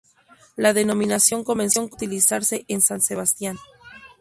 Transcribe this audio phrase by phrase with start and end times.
[0.55, 3.57] La denominación comenzó a utilizarse en San Sebastián.